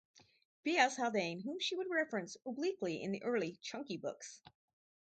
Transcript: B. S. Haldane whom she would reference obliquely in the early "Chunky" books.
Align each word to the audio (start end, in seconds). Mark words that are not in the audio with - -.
B. 0.63 0.77
S. 0.77 0.97
Haldane 0.97 1.41
whom 1.41 1.59
she 1.59 1.75
would 1.75 1.85
reference 1.91 2.35
obliquely 2.43 3.03
in 3.03 3.11
the 3.11 3.21
early 3.21 3.59
"Chunky" 3.61 3.97
books. 3.97 4.41